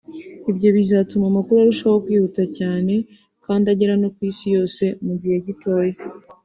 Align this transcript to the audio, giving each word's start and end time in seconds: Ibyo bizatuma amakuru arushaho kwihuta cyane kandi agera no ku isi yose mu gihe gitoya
Ibyo 0.51 0.69
bizatuma 0.77 1.25
amakuru 1.27 1.57
arushaho 1.59 1.97
kwihuta 2.05 2.43
cyane 2.57 2.93
kandi 3.45 3.65
agera 3.73 3.93
no 4.01 4.09
ku 4.13 4.19
isi 4.29 4.45
yose 4.55 4.83
mu 5.05 5.13
gihe 5.21 5.35
gitoya 5.47 5.95